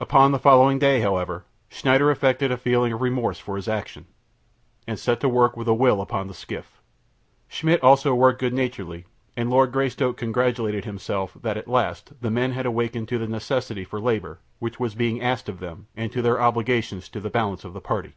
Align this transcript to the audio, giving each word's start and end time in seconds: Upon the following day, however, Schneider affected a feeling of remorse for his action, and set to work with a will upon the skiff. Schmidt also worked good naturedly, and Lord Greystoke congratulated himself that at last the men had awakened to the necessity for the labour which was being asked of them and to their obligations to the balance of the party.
Upon 0.00 0.32
the 0.32 0.40
following 0.40 0.80
day, 0.80 1.00
however, 1.00 1.44
Schneider 1.68 2.10
affected 2.10 2.50
a 2.50 2.56
feeling 2.56 2.92
of 2.92 3.00
remorse 3.00 3.38
for 3.38 3.54
his 3.54 3.68
action, 3.68 4.06
and 4.84 4.98
set 4.98 5.20
to 5.20 5.28
work 5.28 5.56
with 5.56 5.68
a 5.68 5.74
will 5.74 6.00
upon 6.00 6.26
the 6.26 6.34
skiff. 6.34 6.80
Schmidt 7.46 7.80
also 7.80 8.12
worked 8.12 8.40
good 8.40 8.52
naturedly, 8.52 9.04
and 9.36 9.48
Lord 9.48 9.70
Greystoke 9.70 10.16
congratulated 10.16 10.86
himself 10.86 11.36
that 11.40 11.56
at 11.56 11.68
last 11.68 12.20
the 12.20 12.32
men 12.32 12.50
had 12.50 12.66
awakened 12.66 13.06
to 13.10 13.18
the 13.18 13.28
necessity 13.28 13.84
for 13.84 14.00
the 14.00 14.06
labour 14.06 14.40
which 14.58 14.80
was 14.80 14.96
being 14.96 15.22
asked 15.22 15.48
of 15.48 15.60
them 15.60 15.86
and 15.96 16.10
to 16.10 16.20
their 16.20 16.40
obligations 16.40 17.08
to 17.10 17.20
the 17.20 17.30
balance 17.30 17.62
of 17.64 17.72
the 17.72 17.80
party. 17.80 18.14